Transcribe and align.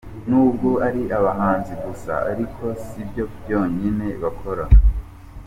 N’ubwo 0.27 0.69
ari 0.87 1.01
abahanzi 1.17 1.73
gusa 1.83 2.13
ariko 2.31 2.63
sibyo 2.87 3.23
byonyine 3.39 4.07
bakora. 4.21 4.63